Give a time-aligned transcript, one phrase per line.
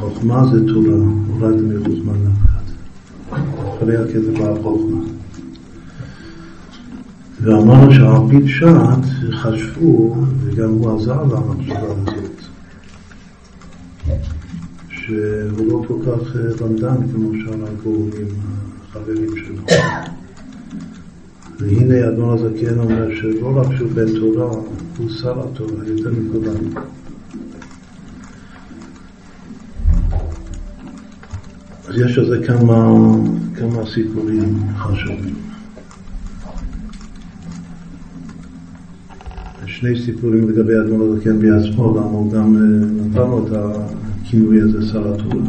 [0.00, 0.96] חוכמה זה תורה,
[1.32, 2.72] אולי זה מחוזמן נפקד.
[3.76, 5.00] אחרי הכסף והחוכמה.
[7.40, 12.40] ואמרנו שעל פי פשט חשבו, וגם הוא עזר למחשבה הזאת,
[14.88, 18.28] שהוא לא כל כך למדן כמו שאר הגורמים,
[18.82, 19.62] החברים שלו.
[21.58, 24.50] והנה אדון הזקן אומר שלא רק שהוא בן תורה,
[24.98, 26.84] הוא שר התורה יותר מכולם.
[31.90, 33.06] אז יש על זה כמה,
[33.54, 35.34] כמה סיפורים חשובים.
[39.66, 42.60] שני סיפורים לגבי אדמון הזקן בעצמו, למה הוא גם אה,
[43.06, 45.44] נתן לו את הכינוי הזה שר התורה.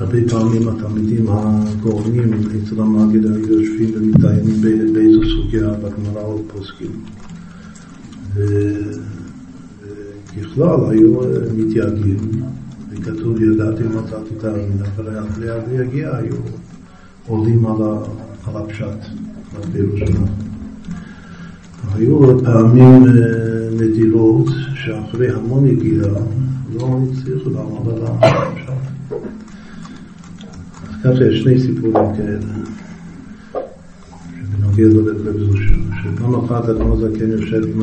[0.00, 4.60] הרבה פעמים התלמידים הגורמים אצל המגיד היו יושבים ומתדיינים
[4.92, 6.90] באיזו סוגיה בגמרא או פוסקים.
[10.36, 12.18] וככלל היו אה, מתייגעים,
[12.90, 16.36] וכתוב ידעתי מצאתי את האמין, אבל אחרי זה יגיע היו
[17.26, 19.06] עולים על הפשט.
[19.72, 20.24] בירושלים.
[21.94, 26.08] היו פעמים אה, נדירות שאחרי המון הגיעה
[26.74, 28.72] לא הצליחו לעמוד על הפשט.
[30.88, 32.38] אז ככה יש שני סיפורים כאלה.
[34.50, 37.82] בנוגע לרב זושר, שפעם אחת אדון הזקן יושב עם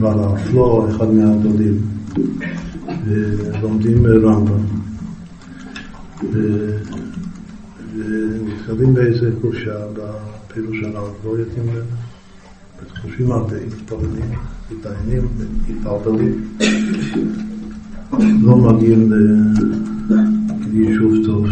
[0.00, 1.78] בעל האפלו, אחד מהדודים,
[3.04, 4.64] ולומדים רמב"ם.
[7.94, 11.64] ונתקלים באיזה קושה בפירוש הרב, לא יודעים,
[13.02, 14.30] חושבים הרבה, מתפללים,
[14.70, 15.28] מתדיינים,
[15.68, 16.56] מתפלפלים,
[18.42, 19.12] לא מגיעים
[20.72, 21.46] ליישוב טוב.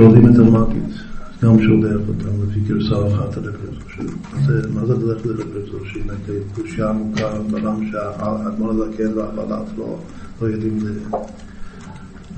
[0.00, 0.82] שואלים את המגיד,
[1.42, 3.44] גם שולח אותם לפי גרסה אחת על
[4.74, 5.46] מה זה דרך לרב
[5.92, 6.04] שהיא
[6.54, 10.78] קושייה עמוקה בעולם שהאדמון הזקן והבלט לא, יודעים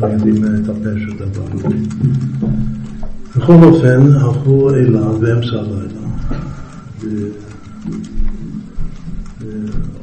[0.00, 1.68] לא יודעים לטפש את הדבר.
[3.36, 6.02] בכל אופן, הלכו אליו באמצע הלילה.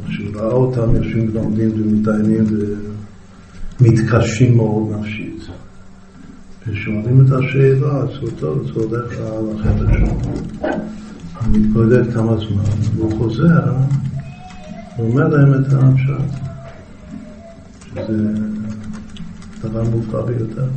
[0.08, 2.46] כשהוא ראה אותם יושבים ולומדים ומתדיינים
[3.81, 5.38] ומתקשים מאוד נפשית.
[6.72, 9.13] ושואלים את השאלה, אז הוא טוב, זה הולך
[9.56, 10.07] לחדר שלו.
[11.46, 12.63] הוא מתבודד כמה זמן,
[12.96, 13.74] והוא חוזר,
[14.96, 16.40] הוא אומר להם את הפשט,
[17.85, 18.34] שזה
[19.62, 20.68] דבר מופרע ביותר.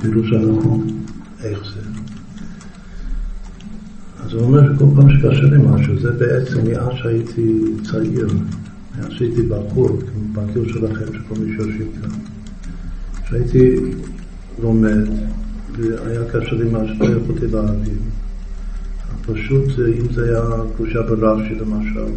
[0.00, 0.86] פירוש הנכון,
[1.44, 1.80] איך זה.
[4.24, 8.28] אז הוא אומר שכל פעם שקשה לי משהו, זה בעצם מאז שהייתי צעיר,
[8.98, 9.98] מאז שהייתי בחור,
[10.32, 12.29] בקיר שלכם, שכל מי שיושב כאן.
[13.30, 13.76] כשהייתי
[14.62, 15.08] לומד,
[15.76, 17.98] והיה קשה לי משהו, לא יכולתי להבין.
[19.26, 20.42] פשוט אם זה היה
[20.76, 22.12] קדושה ברש"י למשל,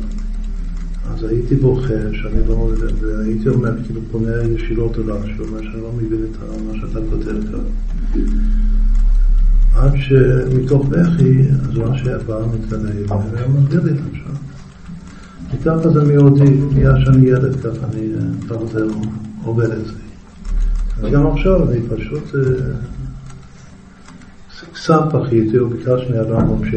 [1.10, 2.72] אז הייתי בוכה שאני לא,
[3.02, 6.38] והייתי אומר, כאילו פונה ישירות לרש"י, אומר שאני לא מבין את
[6.68, 8.22] מה שאתה כותב כאן.
[9.76, 14.40] עד שמתוך בכי, אז רש"י בא מתקדם, והיה מסביר לי את המשל.
[15.54, 18.08] וככה זה מיעודי, נהיה שאני ילד, ככה אני,
[18.50, 18.86] ככה זה
[19.44, 20.03] עובד אצלי.
[21.00, 22.24] וגם עכשיו אני פשוט...
[24.74, 26.70] קצת בכיתי, הוא ביקש מהרמב"ם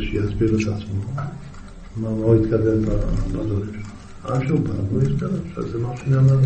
[0.00, 1.22] שיסביר את עצמו.
[1.96, 4.34] מה הוא התכוון בדברים שלו.
[4.34, 6.36] עד שהוא בא, הוא הסביר שזה מה שאני אומר.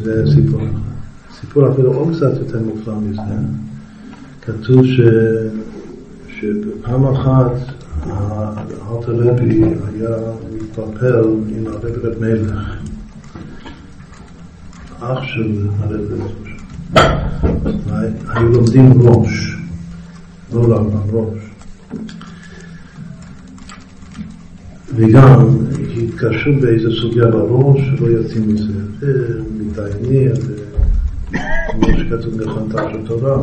[0.00, 1.00] זה סיפור אחד.
[1.40, 3.20] סיפור אפילו עוד קצת יותר מופלא מזה.
[4.42, 5.00] כתוב ש...
[6.28, 7.52] שפעם אחת
[8.02, 10.16] האלטר רבי היה
[10.54, 12.79] מתפרפר עם הרבי רב מלך,
[15.02, 16.30] אח של הרבי רב
[18.28, 19.56] היו לומדים ראש,
[20.52, 21.38] לא לרמב"ם, ראש.
[24.96, 25.48] וגם
[26.02, 30.30] התקשרו באיזו סוגיה בראש, שלא יוצאים מזה, ומתדיינים,
[31.28, 33.42] וכמו שכתוב בחנתה של תורה.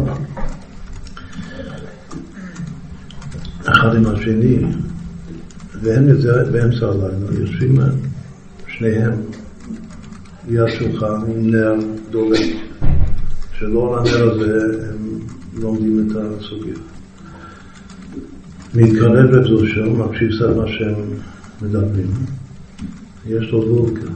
[3.66, 4.58] אחד עם השני,
[5.82, 6.08] והם
[6.52, 7.80] באמצע הלילה, יושבים
[8.68, 9.12] שניהם
[10.48, 11.74] ליד שולחן עם נר
[12.10, 12.56] דולק.
[13.60, 15.20] שלא לנר הזה הם
[15.62, 16.76] לומדים את הסוגיה.
[18.76, 21.14] מתקרב לבזושר, מקשיב קצת מה שהם
[21.62, 22.12] מדברים.
[23.26, 24.12] יש לו וולקה,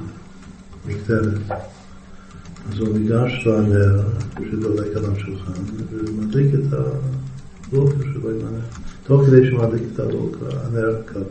[0.87, 1.33] מקטרת.
[2.71, 4.01] אז הוא ניגש לנר
[4.51, 6.73] שדולק על השולחן ומדליק את
[7.71, 8.59] הוולקה שלו עם הנר.
[9.03, 11.23] תוך כדי שמדליק את הוולקה, הנר כבד.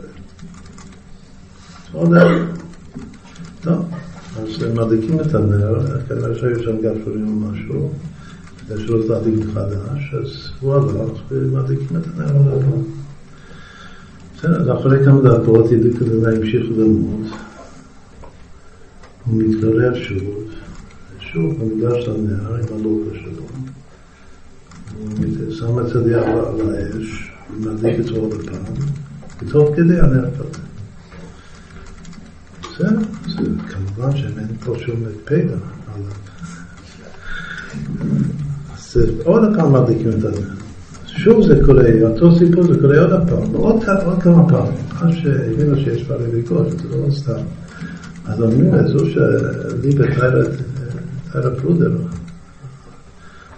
[1.91, 2.09] עוד.
[3.61, 3.85] טוב,
[4.37, 7.91] אז הם מדליקים את הנר, כנראה שהיו שם גפרורים או משהו,
[8.75, 12.77] יש לו להדליק מחדש, אז הוא הלך ומדליקים את הנר על הדבר.
[14.37, 17.27] בסדר, אחרי כמה דקות הדליק את הנר, המשיך ללמוד.
[19.25, 20.51] הוא מתקרב שוב,
[21.19, 23.43] שוב הוא ניגש לנר עם הלוקה שלו.
[24.99, 28.73] הוא שם את היד על האש, ומדליק את זה עוד פעם,
[29.41, 30.61] ותוך כדי הנר כזה.
[32.61, 32.99] בסדר,
[33.67, 35.55] כמובן שאין פה שום פגע.
[38.73, 40.29] אז עוד פעם מדליקים את זה.
[41.05, 43.83] שוב זה קורה, אותו סיפור זה קורה עוד פעם, עוד,
[44.21, 44.73] כמה פעמים.
[45.01, 47.41] מה שהבינו שיש פערי ביקורת, זה לא סתם.
[48.25, 50.05] אז אומרים זו שליבה
[51.31, 51.91] טיירה פלודר,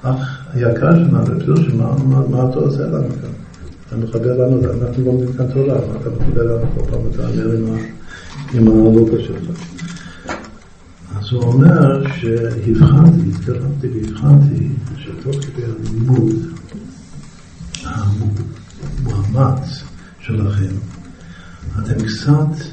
[0.01, 1.95] אח היקר שלנו, שמה
[2.30, 3.30] מה אתה עושה לנו כאן?
[3.88, 7.75] אתה מחבר לנו, אנחנו לומדים כאן תורה, אתה מחבר לנו כל פעם את האמר
[8.54, 9.60] עם הלוקה שלך.
[11.16, 16.36] אז הוא אומר שהבחנתי, התקרבתי והבחנתי שתוך כדי הלימוד,
[17.84, 19.84] המאמץ
[20.20, 20.76] שלכם,
[21.80, 22.66] אתם קצת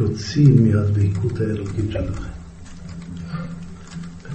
[0.00, 2.30] יוצאים מהדבקות האלוקית שלכם.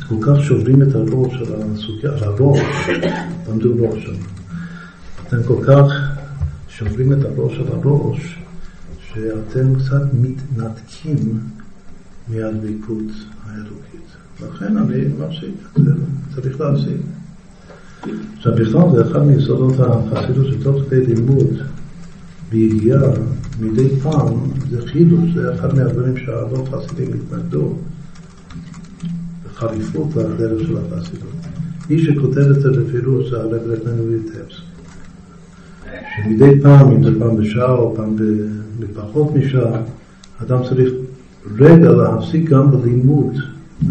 [0.09, 2.59] כל כך שוברים את הראש של הסוגיה, הראש,
[3.49, 4.13] למדו ראש שם.
[5.27, 5.93] אתם כל כך
[6.67, 8.39] שוברים את הראש של הראש,
[9.15, 11.39] שאתם קצת מתנתקים
[12.27, 13.11] מהדבקות
[13.43, 14.05] האלוקית.
[14.41, 15.55] לכן אני מפסיק,
[16.35, 17.01] צריך להפסיק.
[18.37, 21.61] עכשיו בכלל זה אחד מיסודות החסידות שתוך כדי לימוד
[22.49, 23.11] בידיעה
[23.59, 24.33] מדי פעם
[24.69, 27.73] זה חידוש, זה אחד מהדברים שהרוב חסידים התנגדו
[29.45, 31.29] בחריפות לדרך של החסידות.
[31.89, 34.55] מי שכותב את זה בפירוש זה הרב רטננו ויטבס.
[36.15, 38.15] שמדי פעם, אם זה פעם בשעה או פעם
[38.79, 39.81] בפחות משעה,
[40.43, 40.93] אדם צריך
[41.57, 43.33] רגע להפסיק גם בלימוד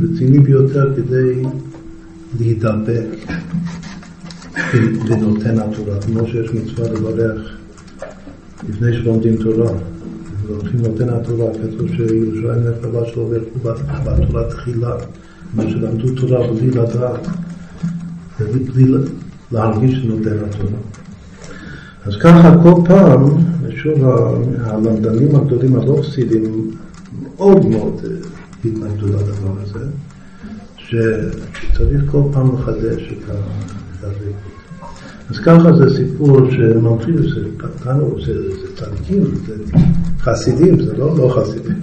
[0.02, 1.42] רציני ביותר כדי
[2.38, 3.04] להידבק
[5.10, 7.56] לנותן התורה, כמו שיש מצווה לברך
[8.68, 9.72] לפני שלומדים תורה.
[10.46, 13.30] והולכים נותן התורה, כתוב שירושלים נכתבה שלו
[13.62, 14.96] בתורה תחילה,
[15.54, 17.28] מה שלמדו תורה בלי לדעת,
[18.74, 18.92] בלי
[19.52, 20.78] להרגיש שנותן התורה.
[22.04, 23.24] אז ככה כל פעם,
[23.84, 24.04] שוב
[24.64, 26.70] הלמדנים הגדולים הלא חסידים
[27.22, 28.00] מאוד מאוד
[28.64, 29.86] התנגדו לדבר הזה,
[30.76, 33.30] שצריך כל פעם לחדש את
[34.02, 34.54] הדבקות.
[35.30, 39.54] אז ככה זה סיפור שממחיש, זה פתנו, זה, זה צדיקים, זה
[40.20, 41.80] חסידים, זה לא לא חסידים,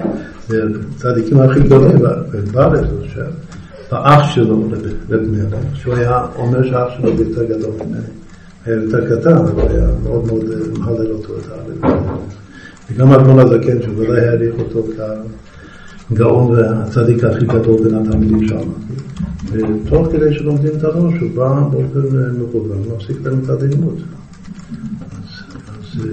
[0.47, 0.61] זה
[0.97, 1.97] צדיקים הכי גדולים,
[2.31, 2.85] ובארץ,
[3.91, 4.69] האח שלו,
[5.09, 8.01] רב מאיר, שהוא היה אומר שהאח שלו יותר גדול ממני,
[8.65, 10.45] היה יותר קטן, אבל היה מאוד מאוד
[10.79, 12.01] מהלל אותו את הרב.
[12.91, 14.83] וגם אדמון הזקן, שוודאי העריך אותו
[16.09, 18.69] כגאון והצדיק הכי גדול בין התלמידים שם.
[19.51, 24.01] ותוך כדי שלומדים את הראש, הוא בא באופן אה, מכוון, מפסיק להם את הלימוד.
[25.99, 26.09] אה,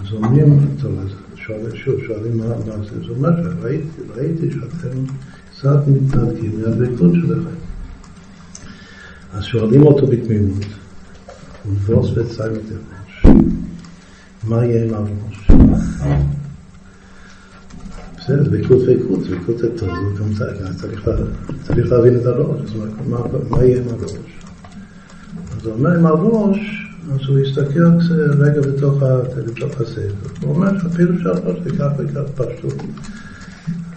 [0.00, 0.58] אז אומרים,
[1.74, 3.34] שוב, שואלים מה, מה זה, זאת אומרת,
[4.16, 4.96] ראיתי, שאתם
[5.50, 7.56] קצת מתנדקים מהדבקות שלכם.
[9.32, 10.64] אז שואלים אותו בתמימות,
[11.66, 13.26] ובוס וצי מתרמש,
[14.44, 15.50] מה יהיה עם הראש?
[18.18, 18.62] בסדר, זה
[19.76, 20.34] טוב, זה גם
[21.62, 22.70] צריך להבין את הראש, אז
[23.50, 24.12] מה יהיה עם הראש?
[25.56, 26.58] אז הוא אומר עם הראש,
[27.12, 27.80] אז הוא יסתכל
[28.38, 29.02] רגע בתוך
[29.80, 32.82] הספר, הוא אומר שאפילו שהראש זה כך וכך פשטות,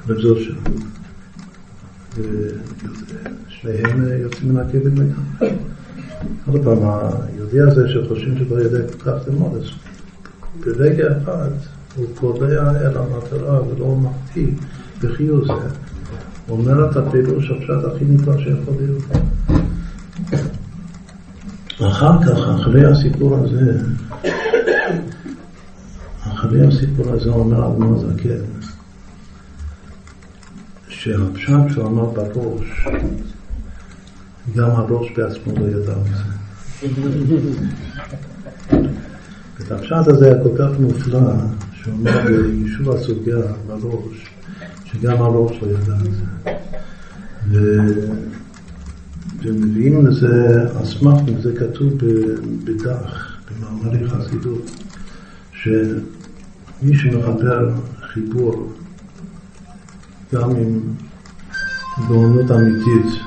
[0.09, 0.61] לבזור שלו.
[3.47, 5.74] ושניהם יוצאים מן הכבד לגמרי.
[6.47, 9.63] עוד פעם, היהודי הזה שחושבים שלא יודע כל כך ללמוד, אז
[10.59, 11.49] ברגע אחד
[11.95, 14.47] הוא קובע אל המטרה ולא מחטיא
[15.01, 15.53] בחיוב זה,
[16.47, 19.03] הוא אומר את הפירוש הפשט הכי נפלא שיכול להיות.
[21.81, 23.79] אחר כך, אחרי הסיפור הזה,
[26.21, 28.43] אחרי הסיפור הזה אומר אדמו זקן,
[30.87, 32.87] שהפשט שהוא אמר בראש,
[34.53, 36.35] גם הראש בעצמו לא ידע מזה.
[39.59, 41.19] את הפשט הזה היה כל כך מופלא,
[41.73, 43.37] שאומר ביישוב הסוגיה
[43.67, 44.25] בראש,
[44.85, 46.51] שגם הראש לא ידע את זה.
[47.51, 47.77] ו...
[49.43, 51.93] ומביאים לזה אסמכתא, זה כתוב
[52.63, 54.71] בדח, במאמרי חסידות,
[55.53, 57.69] שמי שמחבר
[58.01, 58.73] חיבור
[60.33, 60.79] גם עם
[62.07, 63.21] גאונות אמיתית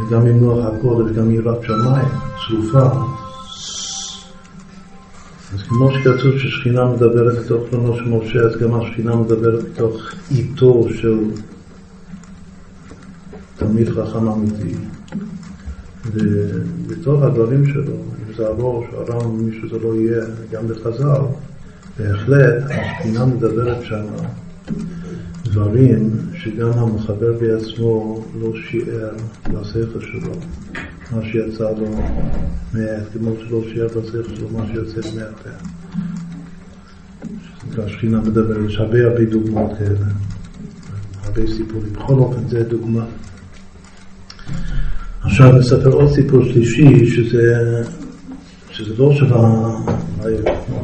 [0.00, 2.08] וגם עם נוח הקודש, גם יראת שמיים,
[2.48, 2.90] צרופה,
[5.54, 9.96] אז כמו שכתוב ששכינה מדברת בתוך חלונו של משה, אז גם השכינה מדברת בתוך
[10.30, 11.18] עיתו של
[13.56, 14.74] תלמיד חכם אמיתי.
[16.12, 21.20] ובתוך הדברים שלו, אם זה הראש, הרם, מי שזה לא יהיה, גם בחז"ל,
[21.98, 24.02] בהחלט השכינה מדברת שם
[25.50, 29.10] דברים שגם המחבר בעצמו לא שיער
[29.44, 30.32] בספר שלו,
[31.12, 31.86] מה שיצא לו
[33.12, 35.50] כמו שלא שיער בספר שלו מה שיוצא מהפה.
[37.78, 40.06] השכינה מדברת, יש הרבה הרבה דוגמאות כאלה,
[41.24, 41.92] הרבה סיפורים.
[41.92, 43.04] בכל אופן, זה דוגמה.
[45.22, 47.82] עכשיו נספר עוד סיפור שלישי, שזה,
[48.84, 49.26] שזה של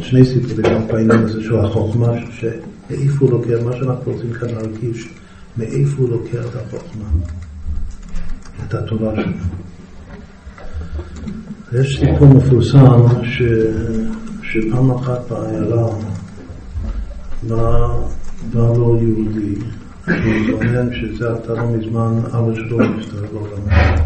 [0.01, 5.09] שני סיפורים גם בעניין הזה של החוכמה, שמאיפה הוא לוקח, מה שאנחנו רוצים כאן להרגיש,
[5.57, 7.05] מאיפה הוא לוקח את החוכמה,
[8.67, 9.33] את התורה שלו.
[11.81, 13.43] יש סיפור מפורסם ש...
[14.43, 15.89] שפעם אחת בעיירה
[17.43, 17.89] בא,
[18.53, 19.55] בא לו יהודי,
[20.05, 24.06] שהוא מתלונן שזה עתה לא מזמן אבא שלו נפטר בעולמו.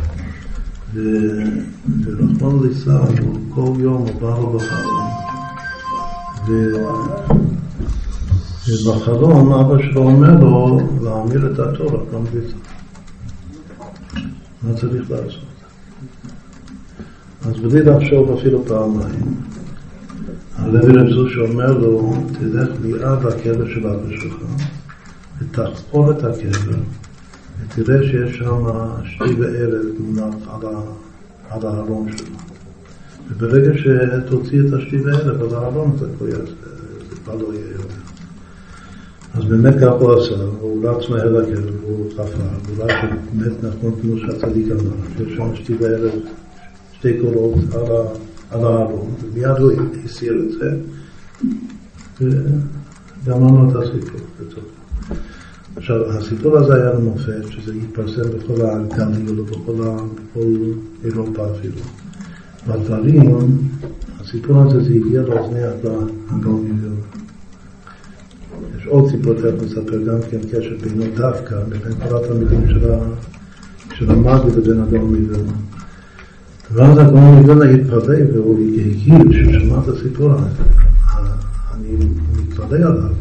[0.95, 3.15] ורחמנו ליצלן,
[3.55, 5.11] כל יום הוא בא לו בחלום.
[8.69, 11.99] ובחלום אבא שלו אומר לו להמיר את התורה,
[12.33, 12.55] בזה.
[14.63, 15.45] מה צריך לעשות?
[17.43, 19.35] אז בלי לחשוב אפילו פעמיים,
[20.57, 24.35] הלוי רב זוש אומר לו, תלך ליד הקבר של אבא שלך,
[25.39, 26.79] ותחפור את הקבר,
[27.69, 28.65] ותראה שיש שם
[29.05, 30.35] שתי וערב מונח
[31.51, 32.37] על הארון שלו.
[33.29, 37.85] וברגע שתוציא את השתי וערב על הארון, זה כבר לא יהיה יותר.
[39.35, 42.91] אז באמת כך הוא עשה, הוא רץ מהר לקבר, והוא חפר, והוא רץ
[43.33, 46.11] באמת נכון כמו שהצדיק אמר, שיש שם שתי וערב,
[46.93, 47.55] שתי קולות
[48.51, 49.73] על הארון, ומיד הוא
[50.05, 50.77] הסיר את זה,
[52.21, 54.30] וגמרנו את הסיפור.
[55.81, 59.73] עכשיו, הסיפור הזה היה למופת, שזה התפרסם בכל הגליל ובכל
[61.05, 61.77] אירופה אפילו.
[62.67, 63.37] והדברים,
[64.21, 65.61] הסיפור הזה זה הגיע לאוזני
[66.31, 66.81] הגאון
[68.79, 72.67] יש עוד סיפור תכף נספר גם כן קשר בינו דווקא, בין כל התלמידים
[73.95, 75.53] של המאגד לבין הגאון מווילנה.
[76.73, 80.63] ואז הגאון מווילנה התפלא והוא הכיר שהוא שמע את הסיפור הזה.
[81.75, 81.97] אני
[82.39, 83.20] מתפלא עליו.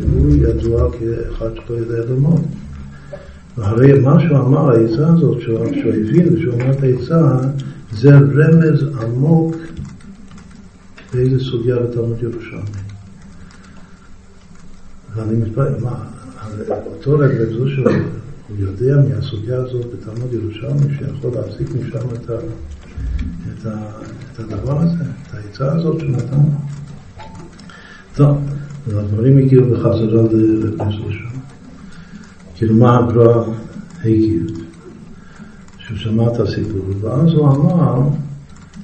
[0.00, 2.40] והוא ידוע כאחד שלא יודע ללמוד.
[3.56, 7.36] והרי מה שהוא אמר, העצה הזאת, שהוא הבין ושהוא אמר את העצה,
[7.92, 9.56] זה רמז עמוק
[11.14, 12.82] באיזה סוגיה בתלמוד ירושלמי.
[15.14, 16.04] ואני מתפלל, מה,
[16.86, 17.86] אותו רב זו שהוא
[18.58, 22.34] יודע מהסוגיה הזאת בתלמוד ירושלמי, שיכול להסיק משם את, ה,
[23.52, 23.74] את, ה,
[24.32, 26.36] את הדבר הזה, את העצה הזאת שהוא נתן.
[28.14, 28.38] טוב.
[28.86, 31.38] והדברים הגיעו בחזרה לכנסת שם.
[32.54, 33.44] כאילו מה הגר"א
[34.04, 34.46] הגיב?
[35.78, 37.94] שהוא שמע את הסיפור, ואז הוא אמר,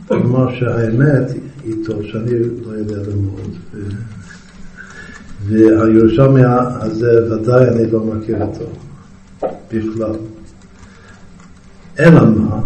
[0.09, 1.33] הוא אמר שהאמת
[1.65, 2.33] איתו, שאני
[2.67, 3.57] לא יודע ללמוד,
[5.47, 8.65] והירושלמי הזה ודאי אני לא מכיר אותו
[9.73, 10.15] בכלל.
[11.99, 12.61] אלא מה?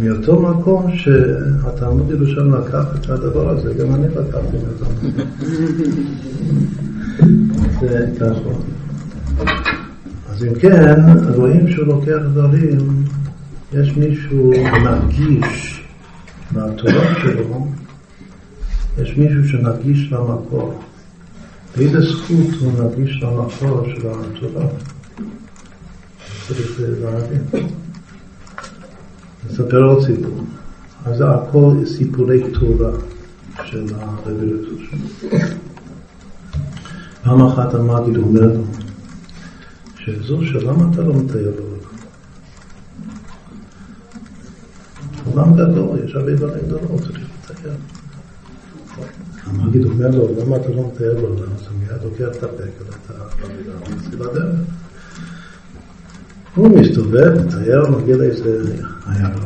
[0.00, 4.84] מאותו מקום שהתלמוד ירושלים לקח את הדבר הזה, גם אני לקחתי את זה.
[8.20, 8.50] ככה.
[10.30, 10.94] אז אם כן,
[11.34, 13.04] רואים שהוא לוקח דברים,
[13.72, 14.52] יש מישהו
[14.84, 15.84] מרגיש
[16.50, 17.66] מהתורה שלו,
[18.98, 20.82] יש מישהו שנרגיש למקור.
[21.76, 24.66] באיזה זכות הוא נרגיש למקור של התורה?
[26.46, 27.70] צריך להבין.
[29.46, 30.44] נספר עוד סיפור.
[31.04, 32.90] אז זה הכל סיפורי תורה
[33.64, 34.96] של הרבי רצושן.
[37.22, 38.64] פעם אחת המגיד אומר לו,
[39.98, 41.80] שזו שלמה אתה לא מטייל בעולם?
[45.24, 47.20] עולם גדול, יש הרבה דברים גדולות, צריך
[47.50, 47.74] לטייל.
[49.44, 51.52] המגיד אומר לו, למה אתה לא מטייל בעולם?
[51.56, 53.10] אז הוא מיד לוקח את הפקל, את
[53.44, 54.79] המילה, ומציל לדרך.
[56.54, 58.74] הוא מסתובב, מטייל, מגיע לאיזה
[59.06, 59.44] עיירה,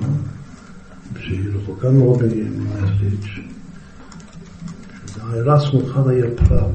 [1.18, 3.40] שהיא רחוקה מאוד ממסליץ',
[5.06, 6.70] שזו עיירה סמוכה לעיר פראג.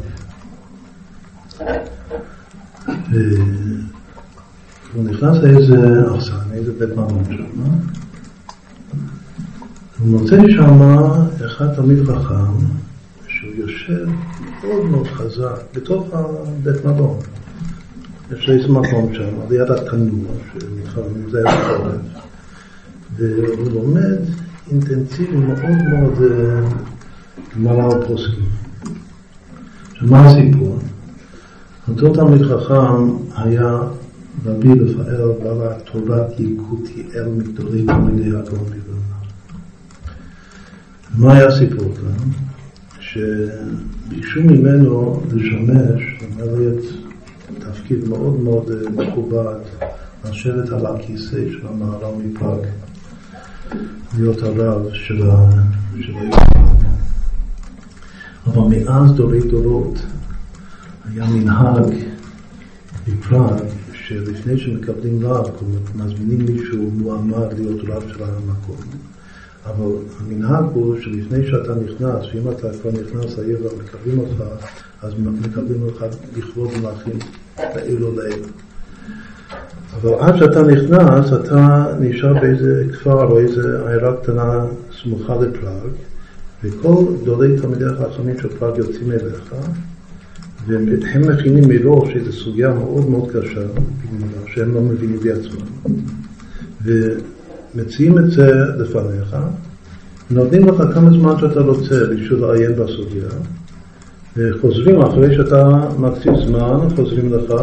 [4.93, 5.75] והוא נכנס לאיזה
[6.15, 7.61] אכסן, איזה בית מלון שם,
[9.99, 10.81] הוא מוצא שם
[11.45, 12.65] אחד תלמיד חכם,
[13.27, 14.07] שהוא יושב
[14.63, 17.19] מאוד מאוד חזק בתוך הבית מלון.
[18.31, 21.95] יש איזה מקום שם, ליד התנור, שמתחרים, זה היה בחורף.
[23.15, 24.17] והוא לומד
[24.71, 26.69] אינטנסיבי מאוד מאוד אה,
[27.55, 28.45] גמרא ופוסקים.
[29.91, 30.79] עכשיו, מה הסיפור?
[31.87, 33.77] אותו תלמיד חכם היה
[34.45, 38.99] רבי רפאל בעל תורת יקותיאל מגדולי תלמידי הגאון מווילנה.
[41.17, 42.29] מה היה הסיפור כאן?
[42.99, 47.08] שביקשו ממנו לשמש, זאת אומרת,
[47.59, 49.55] תפקיד מאוד מאוד אה, מכובד,
[50.25, 52.59] לשבת על הכיסא של המהר"ל מפראג,
[54.17, 56.35] להיות הרב של העיר
[58.45, 59.99] אבל מאז דורי דורות
[61.13, 61.93] היה מנהג
[63.07, 63.63] בפראג
[63.93, 65.45] שלפני שמקבלים רב,
[65.95, 68.77] מזמינים מישהו מועמד להיות רב של המקום.
[69.65, 74.43] אבל המנהג הוא שלפני שאתה נכנס, ואם אתה כבר נכנס לעיר ומקבלים אותך,
[75.01, 76.05] אז מקבלים אותך
[76.37, 77.19] לכבוד מלאכים
[77.75, 78.43] לעיר לעיר.
[80.01, 84.65] אבל עד שאתה נכנס, אתה נשאר באיזה כפר או איזה עיירה קטנה
[85.01, 85.91] סמוכה לפראג,
[86.63, 89.53] וכל גדולי תלמידי החכמים של פראג יוצאים אליך,
[90.67, 93.61] והם מכינים מראש איזו סוגיה מאוד מאוד קשה,
[94.53, 95.95] שהם לא מבינים בעצמם,
[96.85, 98.47] ומציעים את זה
[98.77, 99.35] לפניך,
[100.31, 103.29] נותנים לך כמה זמן שאתה רוצה בשביל לעיין בסוגיה,
[104.39, 107.53] וחוזרים אחרי שאתה מקציב זמן, חוזרים לך,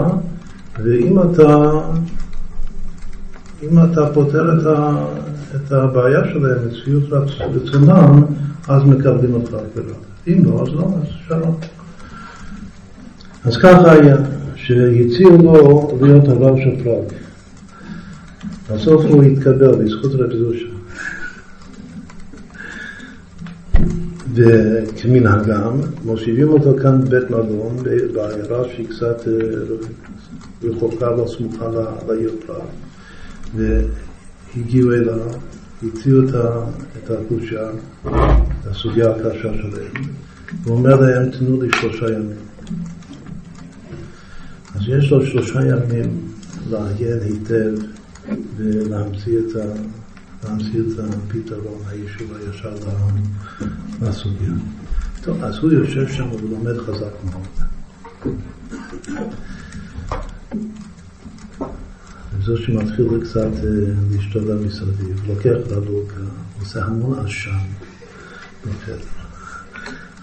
[0.85, 1.71] ואם אתה,
[3.63, 5.05] אם אתה פותר את, ה,
[5.57, 7.05] את הבעיה שלהם, את שביעות
[7.41, 8.23] רצונם,
[8.69, 9.85] אז מקבלים אותך כרב.
[10.29, 11.57] אם לא, אז לא, אז שלום.
[13.45, 14.17] אז ככה היה,
[14.55, 17.13] שהציעו לו להיות הרב של פראג.
[18.71, 20.76] בסוף הוא התקבל בזכות רב זושה.
[24.37, 27.77] וכמנהגם, מושיבים אותו כאן בבית מלון,
[28.15, 31.69] בעיירה שהיא קצת אה, רחוקה וסמוכה
[32.09, 32.69] לעיר פראג.
[33.55, 35.21] והגיעו אליו,
[35.83, 37.71] הציעו את הקושה,
[38.05, 40.05] את הסוגיה הקשה שלהם.
[40.65, 42.37] הוא אומר להם, תנו לי שלושה ימים.
[44.75, 46.21] אז יש לו שלושה ימים
[46.71, 47.75] לעיין היטב
[48.57, 49.65] ולהמציא את, ה,
[50.45, 52.75] להמציא את הפתרון, היישוב הישר
[54.03, 54.53] לסוגיה.
[55.23, 57.47] טוב, אז הוא יושב שם ולומד חזק מאוד.
[62.39, 66.21] וזה שמתחיל קצת אה, להשתולל מסביב, לוקח ללוקה,
[66.61, 67.51] עושה המון עשן
[68.63, 68.97] בחדר.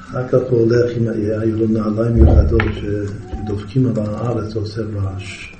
[0.09, 1.07] אחר כך הוא הולך עם,
[1.41, 5.53] היו לו נעליים מיוחדות שדופקים על הארץ, עושה רעש.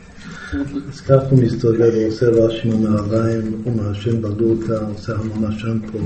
[0.93, 5.99] אז ככה הוא מסתובב ועושה רעש עם הנעליים, הוא מעשן בלוקה, עושה המון עשן פה.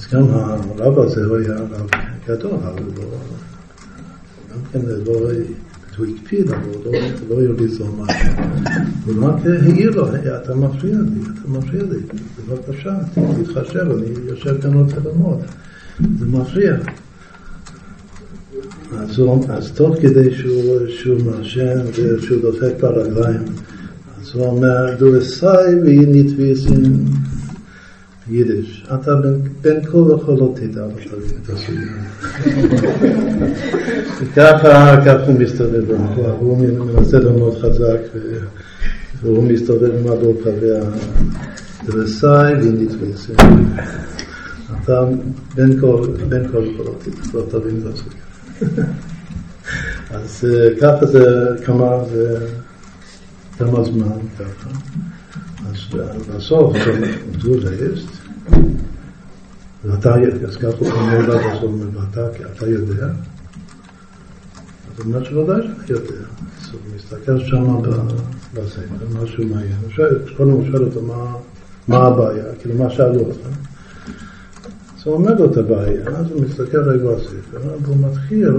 [0.00, 0.22] אז גם
[0.78, 1.90] הרב הזה הוא היה רב
[2.28, 3.04] גדול, אבל לא,
[4.52, 5.12] גם כן לא,
[5.98, 8.28] הוא הקפיד, אבל הוא לא, לא הרביץ לו משהו.
[9.06, 11.98] הוא רק העיר לו, אתה מפריע לי, אתה מפריע לי,
[12.48, 15.38] בבקשה, תתחשב, אני יושב כאן רוצה ללמוד,
[16.18, 16.76] זה מפריע.
[18.98, 23.42] אז, הוא, אז תוך כדי שהוא, שהוא מעשן ושהוא דופק ברגליים,
[24.20, 27.04] אז הוא אומר, דו אסאי ואינית ויסין
[28.28, 28.86] יידיש.
[28.94, 30.86] אתה בין, בין כל החולות תדע
[31.44, 31.92] את הסוגיה.
[34.20, 37.98] וככה ככה הוא מסתובב במקום, הוא מנסה ללמוד חזק,
[39.22, 40.06] והוא מסתובב עם
[42.04, 43.36] אסאי ואינית ויסין.
[44.82, 45.04] אתה
[45.54, 45.78] בין
[46.48, 48.84] החולות תדע, לא תבין את הסוגיה.
[50.10, 51.56] אז אה, ככה זה
[53.58, 54.70] כמה זמן ככה.
[55.68, 55.76] אז
[56.36, 56.76] בסוף,
[57.38, 58.10] du weißt,
[59.84, 60.14] ואתה,
[60.48, 63.06] אז ככה הוא פונה אליו בסוף, ואתה, אתה יודע?
[63.06, 63.12] אז
[64.98, 66.20] הוא אומר שוודאי שאני יודע.
[66.62, 67.82] אז הוא מסתכל שם
[68.54, 69.78] בספר, משהו מעניין.
[70.36, 71.02] קודם הוא שואל אותו
[71.88, 73.46] מה הבעיה, כאילו מה שאלו אותך.
[74.96, 78.50] אז הוא אומר לו את הבעיה, אז הוא מסתכל רגע בספר, והוא מתחיל,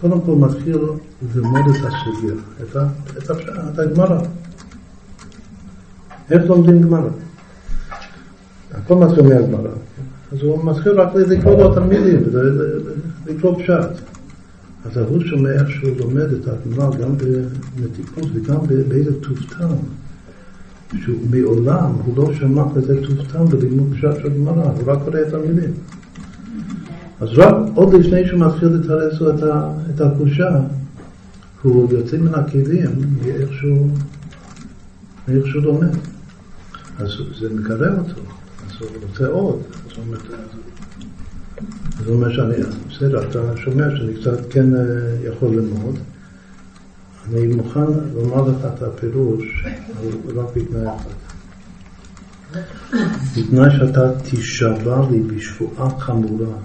[0.00, 0.78] קודם כל מתחיל
[1.34, 2.34] ללמוד את הסוגיה,
[3.68, 4.22] את הגמרא.
[6.32, 7.08] איך לומדים גמרא?
[8.70, 9.70] הכל מתחיל מהגמרא.
[10.32, 12.22] אז הוא מתחיל רק לקרוא לו תלמידים,
[13.26, 14.02] לקרוא פשט.
[14.84, 17.10] אז הוא שומע שהוא לומד את הגמרא גם
[17.76, 18.56] במתיקות וגם
[18.88, 19.74] באיזה טובטן.
[21.04, 25.34] שהוא מעולם, הוא לא שמע כזה טובטן בלימוד פשט של גמרא, הוא רק קורא את
[25.34, 25.70] המילים.
[27.20, 29.30] אז רק עוד לפני שהוא מתחיל לתרץ לו
[29.94, 30.60] את הקושה,
[31.62, 32.90] הוא יוצא מן הכלים
[33.22, 33.52] מאיך
[35.44, 35.96] שהוא לומד.
[37.02, 37.10] אז
[37.40, 38.20] זה מקרב אותו,
[38.66, 39.60] אז הוא רוצה עוד.
[39.86, 40.18] אז הוא אומר,
[42.00, 42.54] אז אומר שאני,
[42.90, 44.80] בסדר, אתה שומע שאני קצת כן אה,
[45.28, 45.98] יכול ללמוד.
[47.28, 49.64] אני מוכן לומר לך את הפירוש,
[49.98, 51.10] אבל רק בתנאי אחד.
[53.36, 56.56] בתנאי שאתה תישבע לי בשבועה חמורה,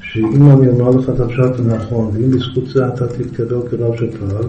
[0.00, 4.46] שאם אני אומר לך את הפשט הנכון, ואם בזכות זה אתה תתקבל כרב פראג,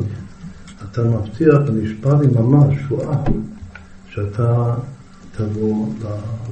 [0.91, 3.23] אתה מבטיח ונשבע לי ממש שבועה
[4.09, 4.75] שאתה
[5.37, 5.87] תבוא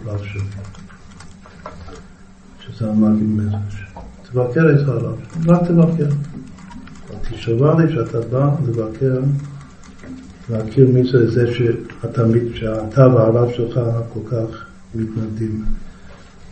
[0.05, 0.41] לרב שלי,
[2.59, 3.85] שזה המגיד מזרש.
[4.31, 5.15] תבקר את הרב,
[5.47, 6.09] רק תבקר.
[7.29, 9.19] תשבע לי שאתה בא לבקר,
[10.49, 13.79] להכיר מי זה זה שהתלמיד, שאתה והרב שלך
[14.13, 14.65] כל כך
[14.95, 15.65] מתנגדים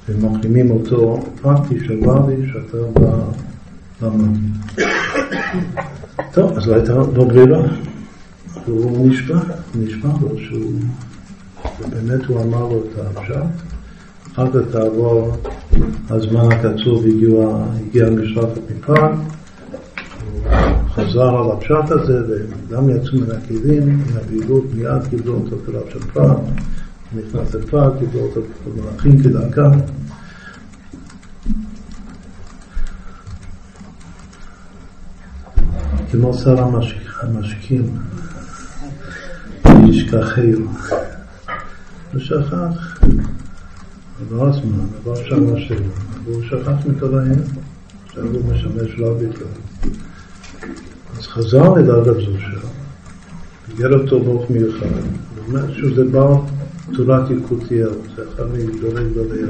[0.10, 3.18] ומחרימים אותו, רק תשבע לי שאתה בא
[4.02, 4.52] למגיד.
[6.32, 7.68] טוב, אז לא הייתה לו ברירה.
[8.66, 9.40] והוא נשבע,
[9.76, 10.74] נשבע לו שהוא,
[11.90, 13.66] באמת הוא אמר לו את הפשט.
[14.34, 15.38] אחר כך תעבור
[16.10, 19.12] הזמן הקצוב והגיע המשלחת מפראג,
[20.96, 26.38] חזר על הפשט הזה, וגם יצאו מן הכלים, מהבהילות, מיד קיבלו אותו כרב של פראג,
[27.16, 29.80] נכנס לפראג, קיבלו אותו כמלאכים כדרכם.
[36.12, 36.64] כמו שר
[37.22, 37.98] המשקים,
[40.16, 40.68] ישכחהו.
[42.14, 43.00] הוא שכח,
[44.22, 45.90] עבר הזמן, עבר שנה שלו,
[46.26, 47.42] והוא שכח מכל העניין,
[48.06, 49.48] עכשיו הוא משמש לא בכלל.
[51.18, 52.70] אז חזר לדרגת זו שלו,
[53.78, 56.28] גיל אותו באופן מיוחד, הוא אומר שזה בא
[56.94, 59.42] תורת יקותיאל, זה אחד מגדולי גדולי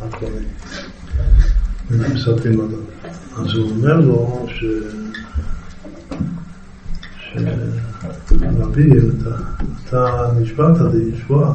[0.00, 0.48] האחרונים,
[1.90, 2.78] ומספרים עליו.
[3.36, 4.64] אז הוא אומר לו ש...
[8.42, 9.36] רבי, אתה,
[9.88, 11.52] אתה נשבעת לי שבועה,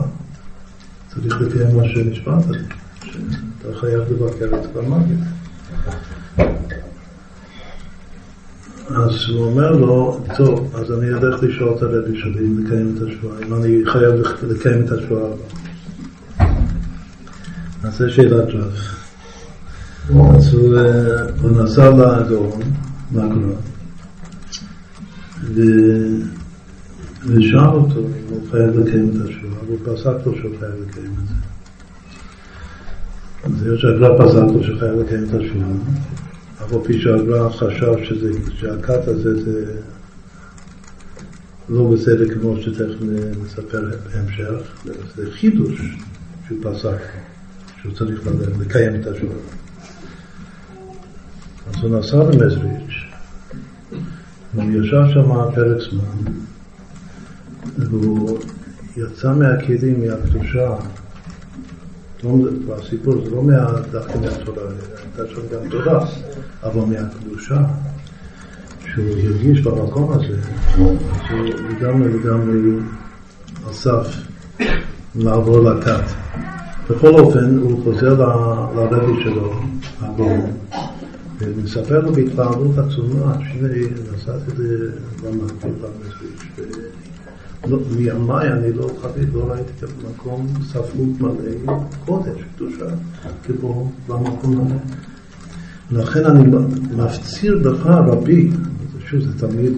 [1.13, 2.59] צריך לקיים מה שנשבעת לי,
[3.03, 5.19] שאתה חייב לבקר את המגיד.
[8.89, 13.37] אז הוא אומר לו, טוב, אז אני אלך לשאול את הרבי שלי לקיים את השבועה,
[13.47, 15.63] אם אני חייב לקיים את השבועה הבאה.
[17.91, 18.73] זו שאלת רב.
[20.35, 22.61] אז אה, הוא נסע לגאון,
[23.11, 23.55] לגאון,
[27.25, 31.27] ושאל אותו אם הוא חייב לקיים את השבועה, והוא פסק לו שהוא חייב לקיים את
[31.27, 31.33] זה.
[33.43, 35.69] אז היות שהגר"א פסק לו שהוא חייב לקיים את השבועה,
[36.63, 39.81] אף על פי שהגר"א חשב שזה, שהכת הזה זה
[41.69, 43.01] לא בסדר כמו שתכף
[43.45, 44.83] נספר בהמשך,
[45.15, 45.81] זה חידוש
[46.47, 46.97] שהוא פסק,
[47.81, 48.27] שהוא צריך
[48.59, 49.37] לקיים את השבועה.
[51.67, 52.93] אז הוא נסע למזריץ',
[54.53, 56.33] והוא ישב שם פרק זמן,
[57.77, 58.39] והוא
[58.97, 60.75] יצא מהכלים, מהקדושה.
[62.71, 63.43] הסיפור זה לא
[63.91, 64.61] דווקא מהתורה,
[64.97, 66.05] הייתה שם גם תורה,
[66.63, 67.57] אבל מהקדושה,
[68.93, 70.37] שהוא הרגיש במקום הזה,
[70.75, 70.97] שהוא
[71.69, 72.79] לגמרי לגמרי
[73.69, 74.07] אסף
[75.15, 76.03] לעבור לכת.
[76.89, 78.13] בכל אופן, הוא חוזר
[78.75, 79.53] לרבי שלו,
[80.01, 80.51] הגאון,
[81.39, 83.83] ומספר לו בהתפעלות עצומה, שני,
[84.13, 84.61] נסעתי
[85.23, 86.67] למקום במזריץ',
[87.67, 92.85] לא, מימיי אני לא חוויתי, לא ראיתי כזה מקום ספרות מלא, קודש, קדושה,
[93.43, 94.75] כמו במקום הזה.
[95.91, 96.43] לכן אני
[96.97, 98.51] מפציר בך, רבי,
[99.05, 99.73] שוב, זה תמיד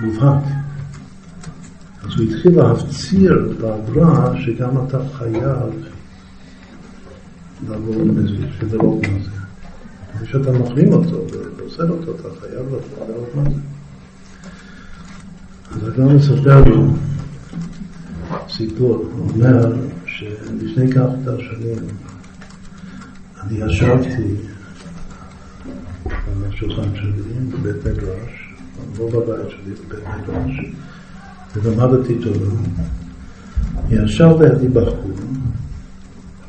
[0.00, 0.44] מובהק.
[2.02, 5.56] אז הוא התחיל להפציר בעברה שגם אתה חייב
[7.68, 9.30] לעבור לזה, שזה לא מה זה.
[10.24, 11.24] כשאתה מחרים אותו
[11.56, 12.66] ועושה אותו, אתה חייב
[12.98, 13.60] לעבור מה זה.
[15.70, 16.86] אז הגאון מספר לו
[18.60, 19.72] סיפור, הוא אומר
[20.06, 21.78] שלפני כך שנים
[23.40, 24.34] אני ישבתי
[26.04, 27.12] על השולחן שלי
[27.50, 28.54] בבית מדרש,
[28.98, 30.60] לא בבית שלי, בבית מדרש,
[31.56, 32.50] ולמדתי תורה.
[33.90, 35.10] ישב לידי בחור,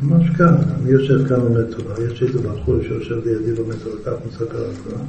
[0.02, 4.26] ממש כאן, אני יושב כאן לומד תורה, יש איזה בחור שיושב לידי לומד תורה, כך
[4.28, 5.02] מספר על תורה,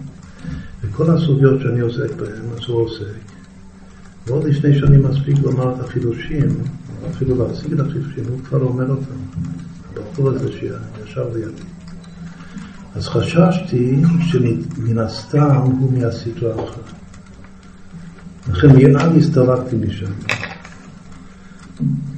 [0.82, 3.32] וכל הסוגיות שאני עוסק בהן, אז הוא עוסק.
[4.26, 6.48] ועוד לפני שאני מספיק לומר את החילושים,
[7.10, 9.14] אפילו להשיג החילושים, הוא כבר אומר אותם.
[9.96, 11.62] הבחור הזה שישב לידי.
[12.94, 15.92] אז חששתי שמן הסתם הוא
[16.52, 17.02] האחרת.
[18.48, 20.12] לכן מיד הסתלקתי משם.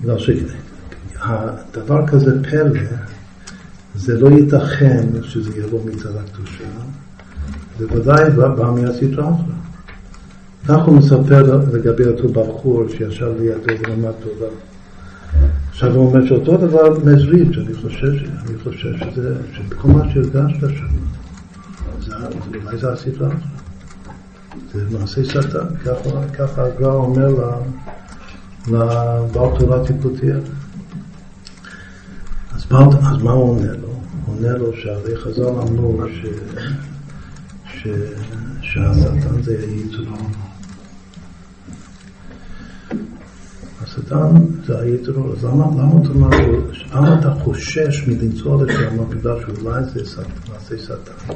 [0.00, 2.80] בגלל שהדבר כזה פלא,
[3.94, 6.64] זה לא ייתכן שזה יבוא מצד הקדושה,
[7.78, 9.54] זה ודאי בא מהסטרה האחרת.
[10.68, 14.50] כך הוא מספר לגבי אותו בחור שישב לידו ולמד תורה.
[15.74, 18.12] עכשיו הוא אומר שאותו דבר מזריד, שאני חושב,
[18.46, 20.86] אני חושב שזה, שבכל מה שהרגשת שם,
[22.64, 23.28] אולי זה הסדרה.
[24.72, 25.76] זה מעשה שטן,
[26.34, 27.58] ככה הגר"א אומר
[28.68, 30.36] לבעל תורה טיפותיה.
[32.54, 33.88] אז מה, הוא עונה לו?
[34.26, 36.00] הוא עונה לו שהרי חז"ל אמרו
[37.72, 40.06] שהשטן זה יצור
[44.08, 44.34] כאן
[44.66, 46.28] זה היתרו, אז למה, למה אתה אומר,
[46.94, 51.34] למה אתה חושש מלנסוע לשם בגלל שאולי זה מעשה שטן?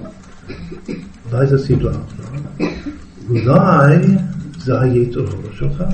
[1.33, 1.93] אולי זה סדרה,
[3.29, 4.17] אולי
[4.59, 5.85] זה היתרו שלך.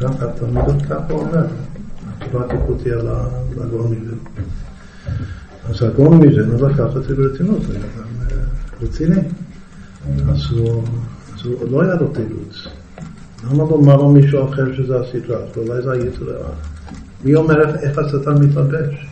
[0.00, 1.46] ככה התלמידות ככה אומר,
[2.20, 3.08] התורה תקותי על
[3.60, 4.14] הגאון מזה.
[5.68, 7.80] אז הגאון מזה לא לקח את זה ברצינות, זה גם
[8.30, 8.36] אה,
[8.82, 9.20] רציני.
[10.28, 10.52] אז
[11.44, 12.81] הוא לא היה לו תירוץ.
[13.50, 15.38] למה לומר לו מישהו אחר שזה הסדרה?
[15.56, 16.42] אולי זה היתר
[17.24, 19.06] מי אומר איך השטן מתלבש?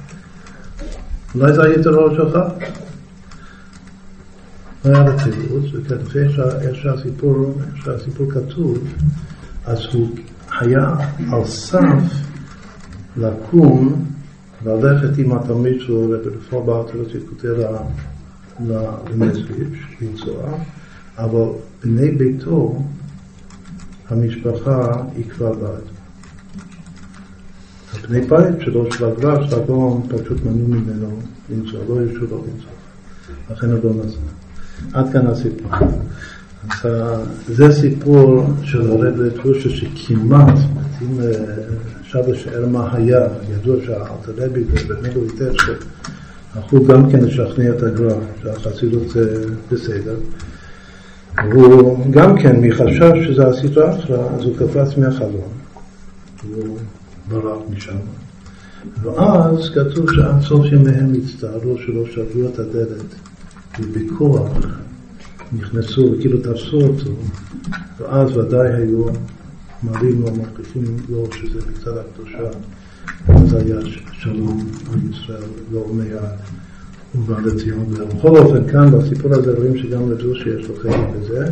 [1.35, 2.39] אולי זה היתר שלך?
[4.85, 6.77] לא היה תירוץ, וכנראה איך
[7.85, 8.79] שהסיפור, כתוב,
[9.67, 10.09] אז הוא
[10.61, 10.95] היה
[11.33, 12.03] על סף
[13.17, 14.05] לקום
[14.63, 17.55] וללכת עם התלמיד שלו ולפעול בארצות כותב
[19.11, 20.59] למזריץ', לנסוע,
[21.19, 21.45] אבל
[21.85, 22.83] בני ביתו
[24.11, 25.83] המשפחה עיכבה בעד.
[28.09, 31.19] בני בית שלו, של הגרש, הגאון, פשוט מנעו ממנו
[31.51, 32.73] לנסוע, לא הרשו לו לנסוע.
[33.51, 34.19] לכן הוא לא נסע.
[34.93, 35.71] עד כאן הסיפור.
[36.69, 36.91] אז
[37.49, 40.59] זה סיפור של הרב לתרושה שכמעט,
[41.03, 41.21] אם
[42.03, 43.21] שווה שאל מה היה,
[43.51, 50.17] ידוע שהאלתרבי ובמילו היטב שהלכו גם כן לשכנע את הגר"א, שהחסידות זה בסדר.
[51.37, 53.51] והוא גם כן, מחשש שזה
[53.91, 55.49] אחלה, אז הוא קפץ מהחלום.
[56.43, 56.79] הוא
[57.29, 57.97] ברח משם.
[59.03, 63.15] ואז כתוב שעד סוף ימיהם הצטערו שלא שברו את הדלת,
[63.81, 64.49] ובכוח
[65.53, 67.11] נכנסו וכאילו תפסו אותו,
[67.99, 69.05] ואז ודאי היו
[69.83, 72.59] מראים לו, מרחיפים לו שזה מצד הקדושה,
[73.29, 73.79] אז היה
[74.13, 76.60] שלום על ישראל לא מיד.
[77.15, 77.87] ובא לציון.
[77.89, 81.45] ובכל אופן, כאן בסיפור הזה רואים שגם לדוש יש לו חלק בזה,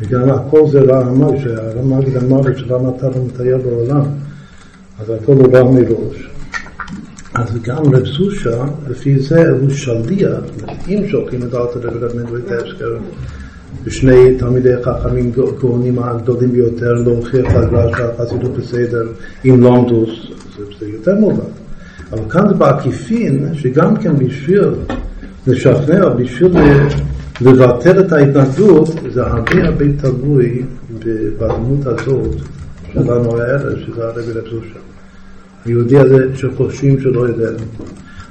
[0.00, 4.04] וגם הכל זה רעמה, שהרמ"ג אמר לי שלמה אתה לא מטייל בעולם,
[4.98, 6.28] אז הכל הוא רע מראש.
[7.34, 10.40] אז גם רב סושה, לפי זה הוא שליח,
[10.88, 12.96] אם שולחים את אלתר רב מנדלויטבסקר
[13.84, 19.06] ושני תלמידי חכמים גאונים הגדולים ביותר להוכיח לגלל שהחסידות בסדר
[19.44, 20.10] עם לונדוס,
[20.80, 21.61] זה יותר מובן.
[22.12, 24.68] אבל כאן זה בעקיפין, שגם כן בשביל
[25.46, 26.52] לשכנע, בשביל
[27.40, 30.62] לבטל את ההתנגדות, זה הרבה הרבה תלוי
[31.38, 32.34] בדמות הזאת
[32.92, 34.78] שלנו הערב, שזה הרבי רב זושה.
[35.64, 37.50] היהודי הזה שחושבים שלא יודע.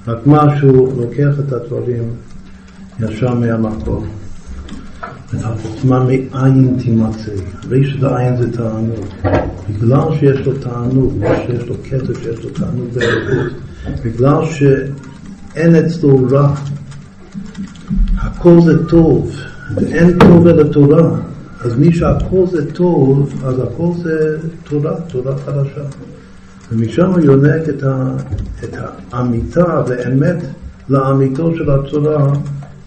[0.08, 2.04] רק מה שהוא לוקח את הדברים
[3.00, 4.08] ישר מהמקום.
[5.30, 7.32] את החוכמה מאין תימצא.
[7.70, 9.06] ריש ועין זה תענוג.
[9.70, 13.61] בגלל שיש לו תענוג, שיש לו כסף, שיש לו תענוג באלוקות,
[14.04, 16.54] בגלל שאין אצלו רע,
[18.18, 19.36] הכל זה טוב,
[19.76, 21.10] ואין טוב אלא תורה,
[21.62, 25.82] אז מי שהכל זה טוב, אז הכל זה תורה, תורה חדשה.
[26.72, 28.16] ומשם הוא יונק את, ה,
[28.64, 28.76] את
[29.12, 30.38] האמיתה ואמת
[30.90, 32.34] לאמיתו של התורה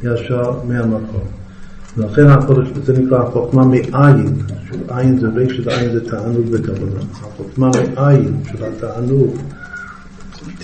[0.03, 1.25] ישר מהמקום.
[1.97, 4.37] ולכן הקודש, זה נקרא החוכמה מאין,
[4.69, 7.01] שעין זה רשת, עין זה תענוג וקבלה.
[7.13, 9.37] החוכמה מאין של התענוג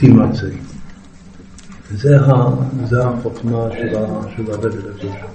[0.00, 0.46] תימצא.
[1.90, 3.68] זה החוכמה
[4.36, 5.26] של הרבי לזושה.